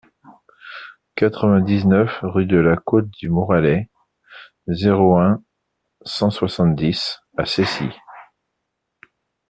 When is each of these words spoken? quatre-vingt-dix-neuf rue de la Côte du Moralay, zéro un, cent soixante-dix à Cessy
quatre-vingt-dix-neuf 1.13 2.21
rue 2.23 2.47
de 2.47 2.57
la 2.57 2.75
Côte 2.75 3.07
du 3.11 3.29
Moralay, 3.29 3.91
zéro 4.65 5.19
un, 5.19 5.43
cent 6.03 6.31
soixante-dix 6.31 7.19
à 7.37 7.45
Cessy 7.45 7.85